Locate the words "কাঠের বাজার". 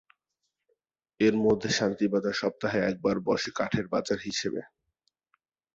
3.55-4.19